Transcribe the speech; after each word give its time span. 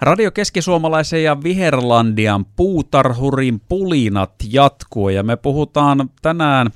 Radio 0.00 0.30
Keskisuomalaisen 0.30 1.22
ja 1.22 1.42
Viherlandian 1.42 2.44
puutarhurin 2.44 3.60
pulinat 3.68 4.34
jatkuu 4.52 5.08
ja 5.08 5.22
me 5.22 5.36
puhutaan 5.36 6.10
tänään 6.22 6.70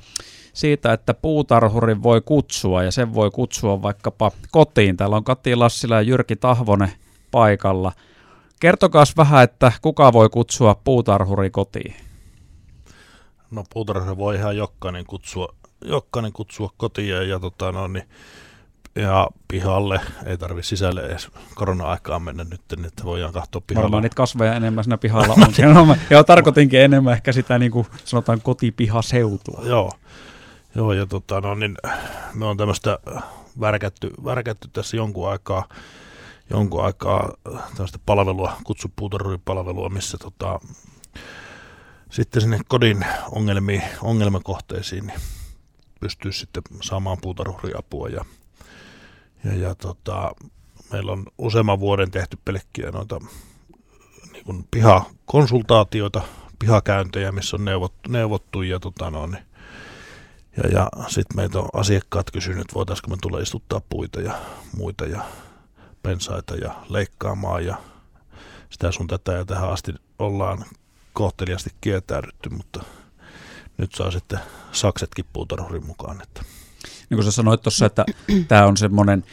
siitä, 0.52 0.92
että 0.92 1.14
puutarhurin 1.14 2.02
voi 2.02 2.20
kutsua 2.20 2.82
ja 2.82 2.90
sen 2.90 3.14
voi 3.14 3.30
kutsua 3.30 3.82
vaikkapa 3.82 4.30
kotiin. 4.50 4.96
Täällä 4.96 5.16
on 5.16 5.24
Kati 5.24 5.56
Lassila 5.56 5.94
ja 5.94 6.02
Jyrki 6.02 6.36
Tahvonen 6.36 6.92
paikalla. 7.30 7.92
Kertokaa 8.60 9.04
vähän, 9.16 9.44
että 9.44 9.72
kuka 9.82 10.12
voi 10.12 10.28
kutsua 10.28 10.74
puutarhuri 10.84 11.50
kotiin? 11.50 11.94
No 13.50 13.64
puutarhuri 13.74 14.16
voi 14.16 14.36
ihan 14.36 14.56
jokainen 14.56 15.04
kutsua, 15.06 15.54
jokainen 15.84 16.32
kutsua 16.32 16.70
kotiin 16.76 17.08
ja, 17.08 17.22
ja 17.22 17.40
tota, 17.40 17.72
no, 17.72 17.88
niin 17.88 18.04
ja 18.94 19.28
pihalle, 19.48 20.00
ei 20.26 20.38
tarvi 20.38 20.62
sisälle 20.62 21.00
edes 21.00 21.30
korona-aikaan 21.54 22.22
mennä 22.22 22.44
nyt, 22.44 22.60
niin 22.76 22.84
että 22.84 23.04
voidaan 23.04 23.32
katsoa 23.32 23.62
pihalla. 23.66 23.82
Varmaan 23.82 24.02
niitä 24.02 24.16
kasveja 24.16 24.54
enemmän 24.54 24.84
siinä 24.84 24.98
pihalla 24.98 25.34
on. 25.34 25.96
Joo, 26.10 26.24
tarkoitinkin 26.24 26.80
enemmän 26.80 27.12
ehkä 27.12 27.32
sitä 27.32 27.58
niin 27.58 27.72
kuin 27.72 27.86
sanotaan 28.04 28.40
kotipihaseutua. 28.42 29.62
Joo, 29.64 29.92
Joo 30.74 30.92
ja 30.92 31.06
tota, 31.06 31.40
no, 31.40 31.54
niin, 31.54 31.76
me 32.34 32.46
on 32.46 32.56
tämmöistä 32.56 32.98
värkätty, 33.60 34.10
värkätty 34.24 34.68
tässä 34.72 34.96
jonkun 34.96 35.30
aikaa, 35.30 35.68
jonkun 36.50 36.84
aikaa 36.84 37.32
tämmöistä 37.74 37.98
palvelua, 38.06 38.56
kutsupuutarhuripalvelua, 38.64 39.88
missä 39.88 40.18
tota, 40.18 40.60
sitten 42.10 42.42
sinne 42.42 42.60
kodin 42.68 43.06
ongelmiin, 43.30 43.82
ongelmakohteisiin 44.02 45.06
niin 45.06 45.20
pystyy 46.00 46.32
sitten 46.32 46.62
saamaan 46.82 47.18
puutarhuriapua 47.22 48.08
ja 48.08 48.24
ja, 49.44 49.54
ja 49.54 49.74
tota, 49.74 50.32
meillä 50.92 51.12
on 51.12 51.24
useamman 51.38 51.80
vuoden 51.80 52.10
tehty 52.10 52.38
pelkkiä 52.44 52.90
noita 52.90 53.20
niin 54.32 54.44
kuin 54.44 54.64
pihakonsultaatioita, 54.70 56.22
pihakäyntejä, 56.58 57.32
missä 57.32 57.56
on 57.56 57.64
neuvottu, 57.64 58.10
neuvottu 58.12 58.62
ja, 58.62 58.80
tota, 58.80 59.10
niin, 59.10 59.38
ja, 60.56 60.68
ja 60.68 60.88
sitten 61.08 61.36
meitä 61.36 61.58
on 61.58 61.68
asiakkaat 61.72 62.30
kysynyt, 62.30 62.74
voitaisiinko 62.74 63.10
me 63.10 63.16
tulla 63.22 63.38
istuttaa 63.38 63.80
puita 63.88 64.20
ja 64.20 64.38
muita 64.76 65.06
ja 65.06 65.22
pensaita 66.02 66.56
ja 66.56 66.74
leikkaamaan 66.88 67.66
ja 67.66 67.76
sitä 68.70 68.92
sun 68.92 69.06
tätä 69.06 69.32
ja 69.32 69.44
tähän 69.44 69.72
asti 69.72 69.94
ollaan 70.18 70.64
kohteliasti 71.12 71.70
kietäydytty, 71.80 72.50
mutta 72.50 72.84
nyt 73.78 73.94
saa 73.94 74.10
sitten 74.10 74.40
saksetkin 74.72 75.24
puutarhurin 75.32 75.86
mukaan. 75.86 76.22
Että 76.22 76.42
niin 77.12 77.16
kuin 77.16 77.24
sä 77.24 77.30
sanoit 77.30 77.62
tuossa, 77.62 77.86
että 77.86 78.04
tämä 78.48 78.66
on 78.66 78.76
semmoinen 78.76 79.24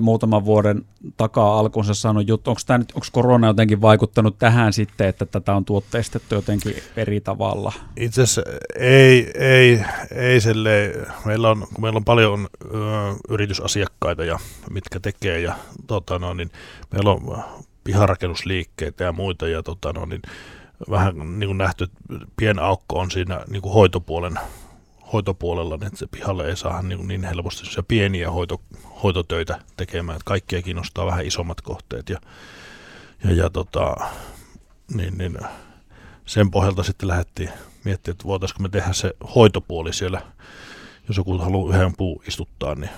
muutaman 0.00 0.44
vuoden 0.44 0.84
takaa 1.16 1.58
alkuunsa 1.58 1.94
saanut 1.94 2.28
juttu. 2.28 2.50
Onko, 2.50 2.60
tämä 2.66 2.78
nyt, 2.78 2.92
onko 2.94 3.06
korona 3.12 3.46
jotenkin 3.46 3.80
vaikuttanut 3.80 4.38
tähän 4.38 4.72
sitten, 4.72 5.08
että 5.08 5.26
tätä 5.26 5.54
on 5.54 5.64
tuotteistettu 5.64 6.34
jotenkin 6.34 6.74
eri 6.96 7.20
tavalla? 7.20 7.72
Itse 7.96 8.22
asiassa 8.22 8.42
ei, 8.78 9.30
ei, 9.34 9.84
ei 10.10 10.40
selleen. 10.40 11.06
Meillä 11.24 11.50
on, 11.50 11.66
kun 11.74 11.82
meillä 11.82 11.96
on 11.96 12.04
paljon 12.04 12.48
ö, 12.64 12.68
yritysasiakkaita, 13.28 14.24
ja, 14.24 14.38
mitkä 14.70 15.00
tekee, 15.00 15.40
ja 15.40 15.54
tota, 15.86 16.18
no, 16.18 16.34
niin 16.34 16.50
meillä 16.92 17.10
on 17.10 17.44
piharakennusliikkeitä 17.84 19.04
ja 19.04 19.12
muita, 19.12 19.48
ja 19.48 19.62
tota, 19.62 19.92
no, 19.92 20.04
niin, 20.04 20.22
vähän 20.90 21.38
niin 21.38 21.48
kuin 21.48 21.58
nähty, 21.58 21.88
pien 22.36 22.58
aukko 22.58 22.98
on 22.98 23.10
siinä 23.10 23.40
niin 23.50 23.62
kuin 23.62 23.72
hoitopuolen 23.72 24.38
hoitopuolella, 25.12 25.76
niin 25.76 25.86
että 25.86 25.98
se 25.98 26.06
pihalle 26.06 26.48
ei 26.48 26.56
saa 26.56 26.82
niin, 26.82 27.08
niin 27.08 27.24
helposti 27.24 27.82
pieniä 27.88 28.30
hoito, 28.30 28.60
hoitotöitä 29.02 29.60
tekemään, 29.76 30.16
että 30.16 30.24
kaikkia 30.24 30.62
kiinnostaa 30.62 31.06
vähän 31.06 31.26
isommat 31.26 31.60
kohteet 31.60 32.08
ja, 32.08 32.18
ja, 33.24 33.32
ja 33.32 33.50
tota, 33.50 33.96
niin, 34.94 35.18
niin, 35.18 35.38
sen 36.26 36.50
pohjalta 36.50 36.82
sitten 36.82 37.08
lähdettiin 37.08 37.50
miettimään, 37.84 38.14
että 38.14 38.24
voitaisiinko 38.24 38.62
me 38.62 38.68
tehdä 38.68 38.92
se 38.92 39.14
hoitopuoli 39.34 39.92
siellä, 39.92 40.22
jos 41.08 41.16
joku 41.16 41.38
haluaa 41.38 41.76
yhden 41.76 41.96
puu 41.96 42.22
istuttaa, 42.28 42.74
niin 42.74 42.90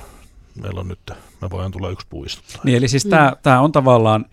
meillä 0.62 0.80
on 0.80 0.88
nyt, 0.88 1.10
me 1.40 1.50
voidaan 1.50 1.72
tulla 1.72 1.90
yksi 1.90 2.06
puu 2.10 2.24
istuttaa. 2.24 2.60
Niin 2.64 2.76
eli 2.76 2.88
siis 2.88 3.04
mm. 3.04 3.10
tämä 3.42 3.60
on 3.60 3.72
tavallaan 3.72 4.26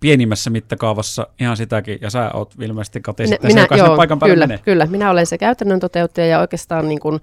pienimmässä 0.00 0.50
mittakaavassa 0.50 1.26
ihan 1.40 1.56
sitäkin, 1.56 1.98
ja 2.00 2.10
sä 2.10 2.30
oot 2.34 2.54
ilmeisesti 2.60 3.00
Kati 3.00 3.26
sitten 3.26 3.50
minä, 3.50 3.66
se, 3.70 3.76
joo, 3.76 3.96
paikan 3.96 4.18
päälle 4.18 4.34
kyllä, 4.34 4.46
menee. 4.46 4.58
kyllä, 4.64 4.86
minä 4.86 5.10
olen 5.10 5.26
se 5.26 5.38
käytännön 5.38 5.80
toteuttaja, 5.80 6.26
ja 6.26 6.40
oikeastaan 6.40 6.88
niin 6.88 7.00
kuin, 7.00 7.20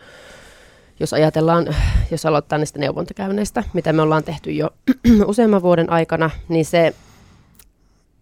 jos 1.00 1.14
ajatellaan, 1.14 1.76
jos 2.12 2.26
aloittaa 2.26 2.58
niistä 2.58 2.80
neuvontakäynneistä, 2.80 3.64
mitä 3.74 3.94
me 3.94 4.02
ollaan 4.02 4.24
tehty 4.24 4.52
jo 4.52 4.70
useamman 5.28 5.62
vuoden 5.62 5.90
aikana, 5.90 6.30
niin 6.50 6.66
se 6.66 6.94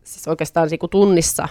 siis 0.03 0.27
oikeastaan 0.27 0.67
niin 0.67 0.79
kuin 0.79 0.89
tunnissa 0.89 1.47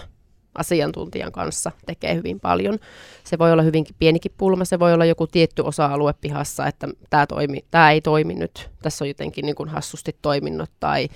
asiantuntijan 0.55 1.31
kanssa 1.31 1.71
tekee 1.85 2.15
hyvin 2.15 2.39
paljon. 2.39 2.79
Se 3.23 3.39
voi 3.39 3.51
olla 3.51 3.63
hyvinkin 3.63 3.95
pienikin 3.99 4.31
pulma, 4.37 4.65
se 4.65 4.79
voi 4.79 4.93
olla 4.93 5.05
joku 5.05 5.27
tietty 5.27 5.61
osa-alue 5.61 6.13
pihassa, 6.21 6.67
että 6.67 6.87
tämä, 7.09 7.27
toimi, 7.27 7.65
tämä 7.71 7.91
ei 7.91 8.01
toimi 8.01 8.33
nyt, 8.33 8.69
tässä 8.81 9.03
on 9.03 9.07
jotenkin 9.07 9.45
niin 9.45 9.55
kuin 9.55 9.69
hassusti 9.69 10.15
toiminnot 10.21 10.69
tai 10.79 11.09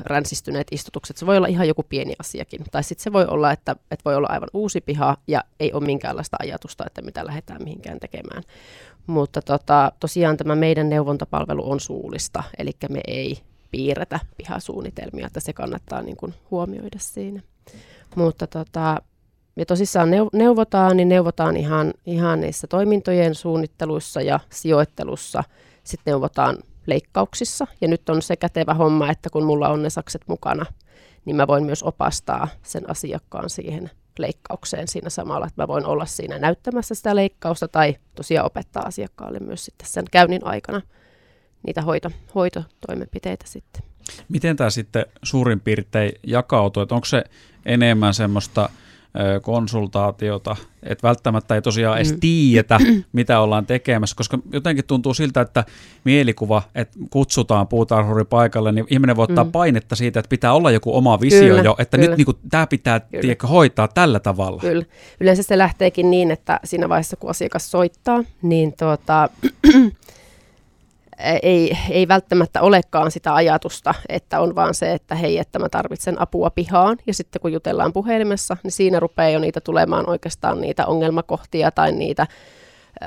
ränsistyneet 0.00 0.66
istutukset. 0.70 1.16
Se 1.16 1.26
voi 1.26 1.36
olla 1.36 1.46
ihan 1.46 1.68
joku 1.68 1.82
pieni 1.82 2.14
asiakin. 2.18 2.64
Tai 2.70 2.84
sitten 2.84 3.02
se 3.02 3.12
voi 3.12 3.26
olla, 3.26 3.52
että, 3.52 3.76
että 3.90 4.04
voi 4.04 4.14
olla 4.14 4.28
aivan 4.30 4.48
uusi 4.54 4.80
piha 4.80 5.16
ja 5.26 5.44
ei 5.60 5.72
ole 5.72 5.86
minkäänlaista 5.86 6.36
ajatusta, 6.40 6.84
että 6.86 7.02
mitä 7.02 7.26
lähdetään 7.26 7.62
mihinkään 7.62 8.00
tekemään. 8.00 8.42
Mutta 9.06 9.42
tota, 9.42 9.92
tosiaan 10.00 10.36
tämä 10.36 10.54
meidän 10.54 10.88
neuvontapalvelu 10.88 11.70
on 11.70 11.80
suullista, 11.80 12.42
eli 12.58 12.70
me 12.88 13.00
ei 13.06 13.38
piirretä 13.70 14.20
pihasuunnitelmia, 14.36 15.26
että 15.26 15.40
se 15.40 15.52
kannattaa 15.52 16.02
niin 16.02 16.16
kuin 16.16 16.34
huomioida 16.50 16.98
siinä. 16.98 17.42
Mutta 18.14 18.46
tota, 18.46 19.02
me 19.56 19.64
tosissaan 19.64 20.10
neuvotaan, 20.32 20.96
niin 20.96 21.08
neuvotaan 21.08 21.56
ihan, 21.56 21.92
ihan 22.06 22.40
niissä 22.40 22.66
toimintojen 22.66 23.34
suunnitteluissa 23.34 24.20
ja 24.20 24.40
sijoittelussa. 24.50 25.44
Sitten 25.84 26.12
neuvotaan 26.12 26.58
leikkauksissa. 26.88 27.66
Ja 27.80 27.88
nyt 27.88 28.08
on 28.08 28.22
se 28.22 28.36
kätevä 28.36 28.74
homma, 28.74 29.10
että 29.10 29.30
kun 29.30 29.44
mulla 29.44 29.68
on 29.68 29.82
ne 29.82 29.90
sakset 29.90 30.22
mukana, 30.26 30.66
niin 31.24 31.36
mä 31.36 31.46
voin 31.46 31.64
myös 31.64 31.82
opastaa 31.82 32.48
sen 32.62 32.90
asiakkaan 32.90 33.50
siihen 33.50 33.90
leikkaukseen 34.18 34.88
siinä 34.88 35.10
samalla, 35.10 35.46
että 35.46 35.62
mä 35.62 35.68
voin 35.68 35.86
olla 35.86 36.06
siinä 36.06 36.38
näyttämässä 36.38 36.94
sitä 36.94 37.16
leikkausta 37.16 37.68
tai 37.68 37.96
tosiaan 38.14 38.46
opettaa 38.46 38.82
asiakkaalle 38.86 39.38
myös 39.38 39.64
sitten 39.64 39.88
sen 39.88 40.04
käynnin 40.10 40.46
aikana 40.46 40.82
niitä 41.66 41.82
hoito, 41.82 42.10
hoitotoimenpiteitä 42.34 43.46
sitten. 43.48 43.82
Miten 44.28 44.56
tämä 44.56 44.70
sitten 44.70 45.06
suurin 45.22 45.60
piirtein 45.60 46.12
jakautuu, 46.26 46.82
että 46.82 46.94
onko 46.94 47.04
se 47.04 47.24
enemmän 47.66 48.14
semmoista 48.14 48.70
konsultaatiota, 49.42 50.56
että 50.82 51.08
välttämättä 51.08 51.54
ei 51.54 51.62
tosiaan 51.62 51.96
edes 51.96 52.12
mm. 52.12 52.20
tiedetä, 52.20 52.78
mitä 53.12 53.40
ollaan 53.40 53.66
tekemässä, 53.66 54.16
koska 54.16 54.38
jotenkin 54.52 54.84
tuntuu 54.84 55.14
siltä, 55.14 55.40
että 55.40 55.64
mielikuva, 56.04 56.62
että 56.74 56.98
kutsutaan 57.10 57.68
puutarhuri 57.68 58.24
paikalle, 58.24 58.72
niin 58.72 58.86
ihminen 58.90 59.16
voi 59.16 59.22
ottaa 59.22 59.44
mm. 59.44 59.52
painetta 59.52 59.96
siitä, 59.96 60.20
että 60.20 60.28
pitää 60.28 60.52
olla 60.52 60.70
joku 60.70 60.96
oma 60.96 61.20
visio 61.20 61.40
kyllä, 61.40 61.62
jo, 61.62 61.76
että 61.78 61.96
kyllä. 61.96 62.16
nyt 62.16 62.26
niin 62.26 62.36
tämä 62.50 62.66
pitää 62.66 63.00
tiedätkö, 63.00 63.46
hoitaa 63.46 63.88
tällä 63.88 64.20
tavalla. 64.20 64.60
Kyllä. 64.60 64.84
Yleensä 65.20 65.42
se 65.42 65.58
lähteekin 65.58 66.10
niin, 66.10 66.30
että 66.30 66.60
siinä 66.64 66.88
vaiheessa, 66.88 67.16
kun 67.16 67.30
asiakas 67.30 67.70
soittaa, 67.70 68.24
niin 68.42 68.74
tuota, 68.78 69.28
ei, 71.42 71.78
ei 71.90 72.08
välttämättä 72.08 72.60
olekaan 72.60 73.10
sitä 73.10 73.34
ajatusta, 73.34 73.94
että 74.08 74.40
on 74.40 74.54
vaan 74.54 74.74
se, 74.74 74.92
että 74.92 75.14
hei, 75.14 75.38
että 75.38 75.58
mä 75.58 75.68
tarvitsen 75.68 76.20
apua 76.20 76.50
pihaan. 76.50 76.96
Ja 77.06 77.14
sitten 77.14 77.40
kun 77.40 77.52
jutellaan 77.52 77.92
puhelimessa, 77.92 78.56
niin 78.62 78.72
siinä 78.72 79.00
rupeaa 79.00 79.28
jo 79.28 79.38
niitä 79.38 79.60
tulemaan 79.60 80.08
oikeastaan 80.08 80.60
niitä 80.60 80.86
ongelmakohtia 80.86 81.70
tai 81.70 81.92
niitä 81.92 82.26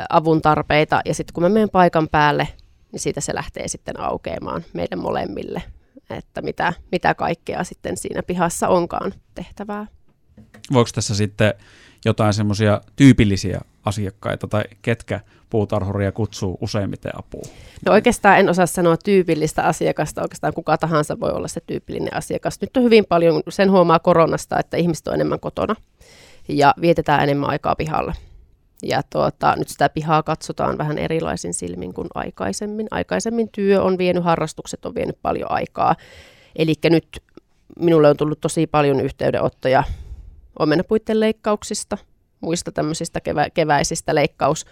avun 0.09 0.41
tarpeita. 0.41 1.01
Ja 1.05 1.13
sitten 1.13 1.33
kun 1.33 1.43
mä 1.43 1.49
menen 1.49 1.69
paikan 1.69 2.07
päälle, 2.09 2.47
niin 2.91 2.99
siitä 2.99 3.21
se 3.21 3.35
lähtee 3.35 3.67
sitten 3.67 3.99
aukeamaan 3.99 4.63
meille 4.73 4.95
molemmille, 4.95 5.63
että 6.09 6.41
mitä, 6.41 6.73
mitä 6.91 7.13
kaikkea 7.13 7.63
sitten 7.63 7.97
siinä 7.97 8.23
pihassa 8.23 8.67
onkaan 8.67 9.13
tehtävää. 9.35 9.87
Voiko 10.73 10.89
tässä 10.95 11.15
sitten 11.15 11.53
jotain 12.05 12.33
semmoisia 12.33 12.81
tyypillisiä 12.95 13.61
asiakkaita 13.85 14.47
tai 14.47 14.63
ketkä 14.81 15.19
puutarhuria 15.49 16.11
kutsuu 16.11 16.57
useimmiten 16.61 17.11
apuun? 17.19 17.45
No 17.85 17.91
oikeastaan 17.91 18.39
en 18.39 18.49
osaa 18.49 18.65
sanoa 18.65 18.97
tyypillistä 18.97 19.63
asiakasta, 19.63 20.21
oikeastaan 20.21 20.53
kuka 20.53 20.77
tahansa 20.77 21.19
voi 21.19 21.31
olla 21.31 21.47
se 21.47 21.61
tyypillinen 21.67 22.15
asiakas. 22.15 22.61
Nyt 22.61 22.77
on 22.77 22.83
hyvin 22.83 23.05
paljon, 23.05 23.41
sen 23.49 23.71
huomaa 23.71 23.99
koronasta, 23.99 24.59
että 24.59 24.77
ihmiset 24.77 25.07
on 25.07 25.13
enemmän 25.13 25.39
kotona 25.39 25.75
ja 26.49 26.73
vietetään 26.81 27.23
enemmän 27.23 27.49
aikaa 27.49 27.75
pihalla. 27.75 28.13
Ja 28.83 29.01
tuota, 29.09 29.55
nyt 29.55 29.67
sitä 29.67 29.89
pihaa 29.89 30.23
katsotaan 30.23 30.77
vähän 30.77 30.97
erilaisin 30.97 31.53
silmin 31.53 31.93
kuin 31.93 32.07
aikaisemmin. 32.13 32.87
Aikaisemmin 32.91 33.49
työ 33.51 33.81
on 33.81 33.97
vienyt, 33.97 34.23
harrastukset 34.23 34.85
on 34.85 34.95
vienyt 34.95 35.17
paljon 35.21 35.51
aikaa. 35.51 35.95
Eli 36.55 36.73
nyt 36.83 37.23
minulle 37.79 38.09
on 38.09 38.17
tullut 38.17 38.41
tosi 38.41 38.67
paljon 38.67 39.01
yhteydenottoja 39.01 39.83
omenapuitten 40.59 41.19
leikkauksista, 41.19 41.97
muista 42.41 42.71
tämmöisistä 42.71 43.21
kevä, 43.21 43.49
keväisistä 43.49 44.15
leikkaus, 44.15 44.65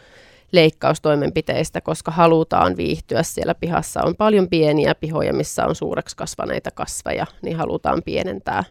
leikkaustoimenpiteistä, 0.51 1.81
koska 1.81 2.11
halutaan 2.11 2.77
viihtyä 2.77 3.23
siellä 3.23 3.55
pihassa. 3.55 4.03
On 4.03 4.15
paljon 4.15 4.49
pieniä 4.49 4.95
pihoja, 4.95 5.33
missä 5.33 5.65
on 5.65 5.75
suureksi 5.75 6.17
kasvaneita 6.17 6.71
kasveja, 6.71 7.25
niin 7.41 7.57
halutaan 7.57 8.01
pienentää, 8.05 8.63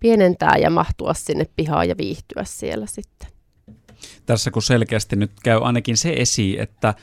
pienentää 0.00 0.56
ja 0.56 0.70
mahtua 0.70 1.14
sinne 1.14 1.46
pihaan 1.56 1.88
ja 1.88 1.94
viihtyä 1.98 2.44
siellä 2.44 2.86
sitten. 2.86 3.28
Tässä 4.26 4.50
kun 4.50 4.62
selkeästi 4.62 5.16
nyt 5.16 5.32
käy 5.42 5.58
ainakin 5.62 5.96
se 5.96 6.14
esi, 6.16 6.60
että 6.60 6.94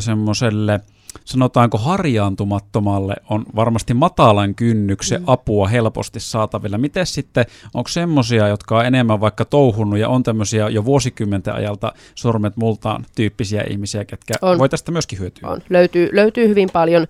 semmoiselle– 0.00 0.80
sanotaanko 1.24 1.78
harjaantumattomalle 1.78 3.14
on 3.30 3.44
varmasti 3.56 3.94
matalan 3.94 4.54
kynnyksen 4.54 5.20
mm. 5.20 5.24
apua 5.26 5.68
helposti 5.68 6.20
saatavilla. 6.20 6.78
Miten 6.78 7.06
sitten, 7.06 7.44
onko 7.74 7.88
semmoisia, 7.88 8.48
jotka 8.48 8.78
on 8.78 8.86
enemmän 8.86 9.20
vaikka 9.20 9.44
touhunut 9.44 9.98
ja 9.98 10.08
on 10.08 10.22
tämmöisiä 10.22 10.68
jo 10.68 10.84
vuosikymmenten 10.84 11.54
ajalta 11.54 11.92
sormet 12.14 12.56
multaan 12.56 13.06
tyyppisiä 13.14 13.64
ihmisiä, 13.70 14.04
ketkä 14.04 14.34
on. 14.42 14.58
voi 14.58 14.68
tästä 14.68 14.92
myöskin 14.92 15.18
hyötyä? 15.18 15.48
On. 15.48 15.60
Löytyy, 15.70 16.08
löytyy 16.12 16.48
hyvin 16.48 16.68
paljon, 16.72 17.06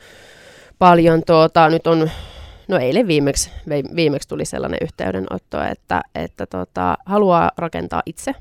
paljon 0.78 1.22
tuota, 1.26 1.68
nyt 1.68 1.86
on 1.86 2.10
No 2.68 2.78
eilen 2.78 3.06
viimeksi, 3.06 3.50
viimeksi 3.96 4.28
tuli 4.28 4.44
sellainen 4.44 4.78
yhteydenotto, 4.82 5.62
että, 5.62 6.02
että 6.14 6.46
tota, 6.46 6.98
haluaa 7.06 7.50
rakentaa 7.56 8.02
itse 8.06 8.34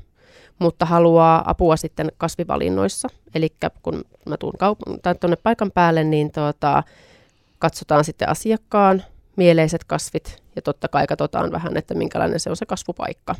mutta 0.58 0.86
haluaa 0.86 1.50
apua 1.50 1.76
sitten 1.76 2.12
kasvivalinnoissa. 2.18 3.08
Eli 3.34 3.48
kun 3.82 4.04
mä 4.28 4.36
tuun 4.36 4.54
kaup- 4.54 4.98
tai 5.02 5.14
tuonne 5.14 5.36
paikan 5.36 5.70
päälle, 5.70 6.04
niin 6.04 6.32
tuota, 6.32 6.82
katsotaan 7.58 8.04
sitten 8.04 8.28
asiakkaan 8.28 9.02
mieleiset 9.36 9.84
kasvit 9.84 10.42
ja 10.56 10.62
totta 10.62 10.88
kai 10.88 11.06
katsotaan 11.06 11.52
vähän, 11.52 11.76
että 11.76 11.94
minkälainen 11.94 12.40
se 12.40 12.50
on 12.50 12.56
se 12.56 12.66
kasvupaikka. 12.66 13.34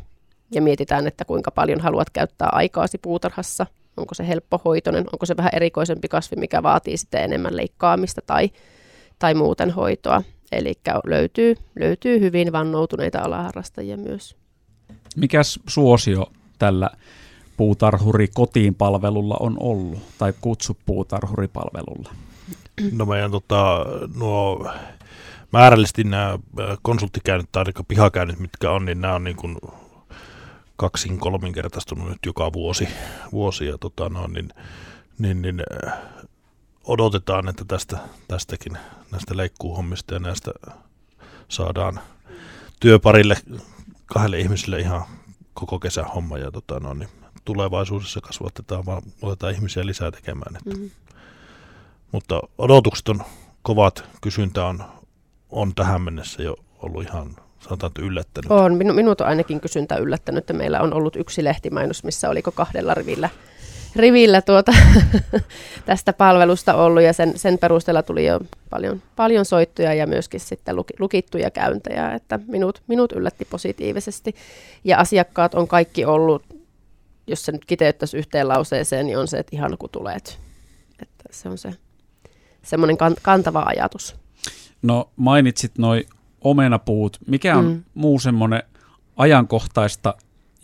Ja 0.54 0.62
mietitään, 0.62 1.06
että 1.06 1.24
kuinka 1.24 1.50
paljon 1.50 1.80
haluat 1.80 2.10
käyttää 2.10 2.48
aikaasi 2.52 2.98
puutarhassa, 2.98 3.66
onko 3.96 4.14
se 4.14 4.28
helppohoitoinen, 4.28 5.04
onko 5.12 5.26
se 5.26 5.36
vähän 5.36 5.50
erikoisempi 5.54 6.08
kasvi, 6.08 6.36
mikä 6.36 6.62
vaatii 6.62 6.96
sitten 6.96 7.22
enemmän 7.22 7.56
leikkaamista 7.56 8.20
tai, 8.26 8.50
tai 9.18 9.34
muuten 9.34 9.70
hoitoa. 9.70 10.22
Eli 10.52 10.74
löytyy, 11.06 11.54
löytyy 11.80 12.20
hyvin 12.20 12.52
vannoutuneita 12.52 13.18
alaharrastajia 13.18 13.96
myös. 13.96 14.36
Mikäs 15.16 15.60
suosio 15.66 16.26
tällä 16.58 16.90
puutarhuri 17.56 18.28
kotiin 18.34 18.74
palvelulla 18.74 19.36
on 19.40 19.56
ollut, 19.60 19.98
tai 20.18 20.34
kutsu 20.40 20.76
puutarhuripalvelulla? 20.86 22.12
No 22.92 23.04
meidän 23.04 23.30
tota, 23.30 23.86
nuo 24.16 24.70
määrällisesti 25.52 26.04
nämä 26.04 26.32
äh, 26.32 26.78
konsulttikäynnit 26.82 27.52
tai 27.52 27.64
pihakäynnit, 27.88 28.38
mitkä 28.38 28.70
on, 28.70 28.84
niin 28.84 29.00
nämä 29.00 29.14
on 29.14 29.24
niin 29.24 29.36
kuin 29.36 29.56
kaksin 30.76 31.18
kolminkertaistunut 31.18 32.08
nyt 32.08 32.26
joka 32.26 32.52
vuosi, 32.52 32.88
vuosi 33.32 33.66
ja 33.66 33.78
tota, 33.78 34.08
no, 34.08 34.26
niin, 34.26 34.48
niin, 35.18 35.42
niin, 35.42 35.62
äh, 35.86 35.92
odotetaan, 36.84 37.48
että 37.48 37.64
tästä, 37.68 37.98
tästäkin 38.28 38.78
näistä 39.12 39.36
leikkuuhommista 39.36 40.14
ja 40.14 40.20
näistä 40.20 40.50
saadaan 41.48 42.00
työparille 42.80 43.36
kahdelle 44.06 44.38
ihmiselle 44.38 44.78
ihan 44.78 45.02
koko 45.56 45.78
kesä 45.78 46.02
homma 46.02 46.38
ja 46.38 46.50
tota, 46.50 46.80
no, 46.80 46.94
niin 46.94 47.08
tulevaisuudessa 47.44 48.20
kasvatetaan, 48.20 48.86
vaan 48.86 49.02
otetaan 49.22 49.54
ihmisiä 49.54 49.86
lisää 49.86 50.10
tekemään. 50.10 50.56
Että. 50.56 50.76
Mm. 50.76 50.90
Mutta 52.12 52.40
odotukset 52.58 53.08
on 53.08 53.22
kovat, 53.62 54.04
kysyntä 54.20 54.66
on, 54.66 54.84
on 55.50 55.74
tähän 55.74 56.02
mennessä 56.02 56.42
jo 56.42 56.56
ollut 56.78 57.02
ihan 57.02 57.36
sanotaan, 57.60 57.90
että 57.90 58.02
yllättänyt. 58.02 58.50
On, 58.50 58.74
minu, 58.74 58.92
minut 58.92 59.20
on 59.20 59.26
ainakin 59.26 59.60
kysyntä 59.60 59.96
yllättänyt, 59.96 60.38
että 60.38 60.52
meillä 60.52 60.80
on 60.80 60.94
ollut 60.94 61.16
yksi 61.16 61.44
lehtimainos, 61.44 62.04
missä 62.04 62.30
oliko 62.30 62.52
kahdella 62.52 62.94
rivillä 62.94 63.30
rivillä 63.98 64.42
tuota, 64.42 64.72
tästä 65.86 66.12
palvelusta 66.12 66.74
ollut 66.74 67.02
ja 67.02 67.12
sen, 67.12 67.38
sen 67.38 67.58
perusteella 67.58 68.02
tuli 68.02 68.26
jo 68.26 68.40
paljon, 68.70 69.02
paljon 69.16 69.44
soittuja 69.44 69.94
ja 69.94 70.06
myöskin 70.06 70.40
sitten 70.40 70.76
luki, 70.76 70.94
lukittuja 70.98 71.50
käyntejä, 71.50 72.12
että 72.12 72.38
minut, 72.46 72.82
minut 72.86 73.12
yllätti 73.12 73.44
positiivisesti. 73.44 74.34
Ja 74.84 74.98
asiakkaat 74.98 75.54
on 75.54 75.68
kaikki 75.68 76.04
ollut, 76.04 76.42
jos 77.26 77.44
se 77.44 77.52
nyt 77.52 77.64
kiteyttäisi 77.64 78.16
yhteen 78.16 78.48
lauseeseen, 78.48 79.06
niin 79.06 79.18
on 79.18 79.28
se, 79.28 79.38
että 79.38 79.56
ihan 79.56 79.78
kun 79.78 79.90
tulet. 79.90 80.38
Että 81.02 81.24
se 81.30 81.48
on 81.48 81.58
se 81.58 81.74
semmoinen 82.62 82.96
kantava 83.22 83.62
ajatus. 83.66 84.16
No 84.82 85.10
mainitsit 85.16 85.78
noin 85.78 86.04
omenapuut. 86.40 87.18
Mikä 87.26 87.56
on 87.56 87.64
mm. 87.64 87.84
muu 87.94 88.18
semmoinen 88.18 88.62
ajankohtaista 89.16 90.14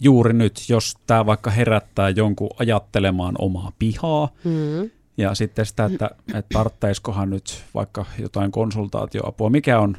juuri 0.02 0.32
nyt, 0.32 0.60
jos 0.68 0.94
tämä 1.06 1.26
vaikka 1.26 1.50
herättää 1.50 2.08
jonkun 2.10 2.50
ajattelemaan 2.58 3.34
omaa 3.38 3.72
pihaa, 3.78 4.28
mm. 4.44 4.90
ja 5.16 5.34
sitten 5.34 5.66
sitä, 5.66 5.84
että, 5.84 6.10
että 6.34 6.52
tarvitsisikohan 6.52 7.30
nyt 7.30 7.64
vaikka 7.74 8.04
jotain 8.18 8.52
konsultaatioapua, 8.52 9.50
mikä 9.50 9.78
on 9.80 9.96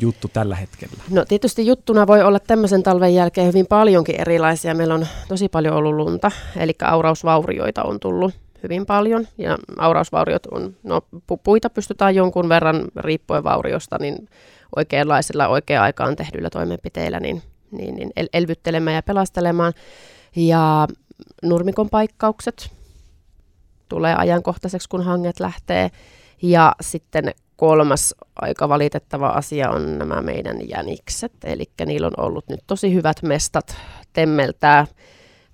juttu 0.00 0.28
tällä 0.32 0.56
hetkellä? 0.56 0.94
No 1.10 1.24
tietysti 1.24 1.66
juttuna 1.66 2.06
voi 2.06 2.22
olla 2.22 2.38
tämmöisen 2.38 2.82
talven 2.82 3.14
jälkeen 3.14 3.46
hyvin 3.46 3.66
paljonkin 3.66 4.20
erilaisia. 4.20 4.74
Meillä 4.74 4.94
on 4.94 5.06
tosi 5.28 5.48
paljon 5.48 5.74
ollut 5.74 5.94
lunta, 5.94 6.30
eli 6.56 6.72
aurausvaurioita 6.82 7.82
on 7.82 8.00
tullut 8.00 8.34
hyvin 8.62 8.86
paljon. 8.86 9.26
Ja 9.38 9.58
aurausvauriot 9.78 10.46
on, 10.46 10.76
no 10.82 11.00
puita 11.44 11.70
pystytään 11.70 12.14
jonkun 12.14 12.48
verran 12.48 12.84
riippuen 12.96 13.44
vauriosta, 13.44 13.96
niin 14.00 14.28
oikeanlaisilla 14.76 15.48
oikea 15.48 15.82
aikaan 15.82 16.16
tehdyillä 16.16 16.50
toimenpiteillä, 16.50 17.20
niin 17.20 17.42
niin, 17.72 17.94
niin 17.94 18.10
el- 18.16 18.28
elvyttelemään 18.32 18.94
ja 18.94 19.02
pelastelemaan. 19.02 19.72
Ja 20.36 20.86
nurmikon 21.42 21.90
paikkaukset 21.90 22.70
tulee 23.88 24.14
ajankohtaiseksi, 24.14 24.88
kun 24.88 25.04
hanget 25.04 25.40
lähtee. 25.40 25.90
Ja 26.42 26.74
sitten 26.80 27.34
kolmas 27.56 28.14
aika 28.36 28.68
valitettava 28.68 29.28
asia 29.28 29.70
on 29.70 29.98
nämä 29.98 30.22
meidän 30.22 30.68
jänikset. 30.68 31.32
Eli 31.44 31.64
niillä 31.86 32.06
on 32.06 32.24
ollut 32.24 32.48
nyt 32.48 32.60
tosi 32.66 32.94
hyvät 32.94 33.22
mestat 33.22 33.76
temmeltää. 34.12 34.86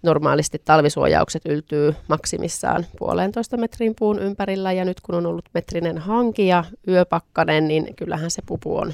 Normaalisti 0.02 0.62
talvisuojaukset 0.64 1.42
yltyy 1.46 1.94
maksimissaan 2.08 2.86
puolentoista 2.98 3.56
metrin 3.56 3.94
puun 3.98 4.18
ympärillä 4.18 4.72
ja 4.72 4.84
nyt 4.84 5.00
kun 5.00 5.14
on 5.14 5.26
ollut 5.26 5.44
metrinen 5.54 5.98
hanki 5.98 6.46
ja 6.46 6.64
yöpakkanen, 6.88 7.68
niin 7.68 7.96
kyllähän 7.96 8.30
se 8.30 8.42
pupu 8.46 8.76
on 8.76 8.92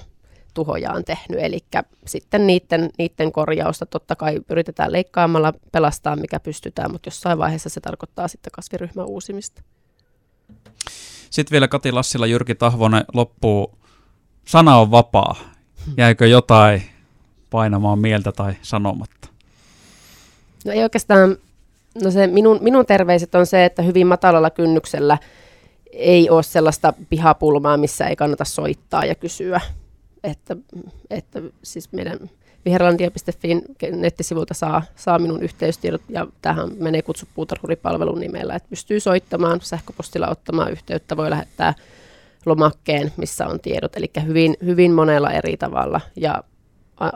tuhojaan 0.54 1.04
tehnyt. 1.04 1.40
Eli 1.40 1.58
sitten 2.06 2.46
niiden, 2.46 2.90
niiden 2.98 3.32
korjausta 3.32 3.86
totta 3.86 4.16
kai 4.16 4.40
yritetään 4.50 4.92
leikkaamalla 4.92 5.52
pelastaa, 5.72 6.16
mikä 6.16 6.40
pystytään, 6.40 6.92
mutta 6.92 7.06
jossain 7.06 7.38
vaiheessa 7.38 7.68
se 7.68 7.80
tarkoittaa 7.80 8.28
sitten 8.28 8.50
kasviryhmän 8.52 9.06
uusimista. 9.06 9.62
Sitten 11.30 11.52
vielä 11.52 11.68
Kati 11.68 11.92
Lassila, 11.92 12.26
Jyrki 12.26 12.54
Tahvonen 12.54 13.04
loppuu. 13.14 13.78
Sana 14.44 14.76
on 14.76 14.90
vapaa. 14.90 15.36
Jäikö 15.96 16.26
jotain 16.26 16.82
painamaan 17.50 17.98
mieltä 17.98 18.32
tai 18.32 18.54
sanomatta? 18.62 19.28
No 20.64 20.72
ei 20.72 20.82
oikeastaan, 20.82 21.36
no 22.02 22.10
se 22.10 22.26
minun, 22.26 22.58
minun 22.60 22.86
terveiset 22.86 23.34
on 23.34 23.46
se, 23.46 23.64
että 23.64 23.82
hyvin 23.82 24.06
matalalla 24.06 24.50
kynnyksellä 24.50 25.18
ei 25.92 26.30
ole 26.30 26.42
sellaista 26.42 26.92
pihapulmaa, 27.10 27.76
missä 27.76 28.06
ei 28.06 28.16
kannata 28.16 28.44
soittaa 28.44 29.04
ja 29.04 29.14
kysyä 29.14 29.60
että, 30.24 30.56
että 31.10 31.42
siis 31.62 31.92
meidän 31.92 32.30
viherlandia.fi 32.64 33.60
nettisivulta 33.92 34.54
saa, 34.54 34.82
saa 34.96 35.18
minun 35.18 35.42
yhteystiedot 35.42 36.02
ja 36.08 36.26
tähän 36.42 36.70
menee 36.78 37.02
kutsu 37.02 37.26
puutarhuripalvelun 37.34 38.20
nimellä, 38.20 38.54
että 38.54 38.68
pystyy 38.68 39.00
soittamaan, 39.00 39.60
sähköpostilla 39.60 40.28
ottamaan 40.28 40.72
yhteyttä, 40.72 41.16
voi 41.16 41.30
lähettää 41.30 41.74
lomakkeen, 42.46 43.12
missä 43.16 43.46
on 43.46 43.60
tiedot, 43.60 43.96
eli 43.96 44.10
hyvin, 44.26 44.56
hyvin 44.64 44.92
monella 44.92 45.30
eri 45.30 45.56
tavalla 45.56 46.00
ja 46.16 46.44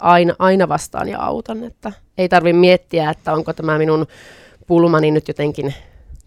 aina, 0.01 0.35
aina 0.39 0.69
vastaan 0.69 1.09
ja 1.09 1.21
autan, 1.21 1.65
että 1.65 1.93
ei 2.19 2.29
tarvitse 2.29 2.59
miettiä, 2.59 3.11
että 3.11 3.33
onko 3.33 3.53
tämä 3.53 3.79
minun 3.79 4.07
pulmani 4.67 5.11
nyt 5.11 5.29
jotenkin 5.29 5.75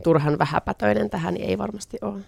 turhan 0.04 0.40
vähäpätöinen 0.40 1.10
tähän, 1.10 1.34
niin 1.34 1.50
ei 1.50 1.58
varmasti 1.58 1.98
ole. 2.02 2.20